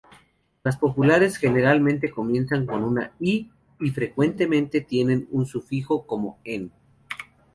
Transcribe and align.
Los 0.63 0.77
plurales 0.77 1.37
generalmente 1.37 2.09
comienzan 2.09 2.65
con 2.65 2.83
una 2.83 3.11
i- 3.19 3.51
y 3.79 3.91
frecuentemente 3.91 4.81
tienen 4.81 5.27
un 5.29 5.45
sufijo, 5.45 6.07
como 6.07 6.39
-en. 6.43 6.71